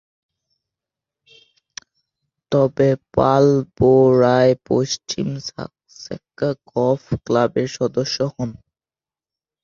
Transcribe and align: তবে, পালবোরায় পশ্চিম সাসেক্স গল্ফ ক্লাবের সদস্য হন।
তবে, 2.51 2.89
পালবোরায় 3.15 4.53
পশ্চিম 4.69 5.27
সাসেক্স 5.47 6.39
গল্ফ 6.69 7.05
ক্লাবের 7.25 7.67
সদস্য 7.77 8.17
হন। 8.35 8.49